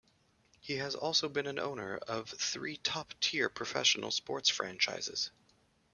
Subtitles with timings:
[0.61, 5.29] He has also been an owner of three top tier professional sports franchises.